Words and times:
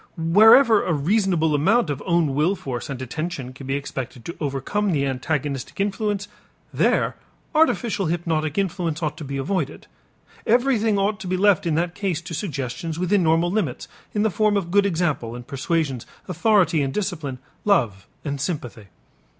Wherever 0.17 0.83
a 0.83 0.93
reasonable 0.95 1.53
amount 1.53 1.91
of 1.91 2.01
own 2.07 2.33
will 2.33 2.55
force 2.55 2.89
and 2.89 2.99
attention 3.03 3.53
can 3.53 3.67
be 3.67 3.75
expected 3.75 4.25
to 4.25 4.35
overcome 4.39 4.89
the 4.93 5.05
antagonistic 5.05 5.79
influence, 5.79 6.27
there 6.73 7.17
artificial 7.53 8.07
hypnotic 8.07 8.57
influence 8.57 9.03
ought 9.03 9.15
to 9.17 9.23
be 9.23 9.37
avoided. 9.37 9.85
Everything 10.47 10.97
ought 10.97 11.19
to 11.19 11.27
be 11.27 11.37
left 11.37 11.67
in 11.67 11.75
that 11.75 11.93
case 11.93 12.19
to 12.21 12.33
suggestions 12.33 12.97
within 12.97 13.21
normal 13.21 13.51
limits, 13.51 13.87
in 14.11 14.23
the 14.23 14.31
form 14.31 14.57
of 14.57 14.71
good 14.71 14.87
example 14.87 15.35
and 15.35 15.45
persuasions, 15.45 16.07
authority 16.27 16.81
and 16.81 16.95
discipline, 16.95 17.37
love 17.63 18.07
and 18.25 18.41
sympathy. 18.41 18.87